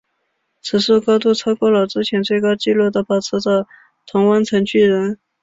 [0.63, 3.67] 此树高度超过了之前最高纪录的保持者
[4.07, 5.19] 同温层巨人。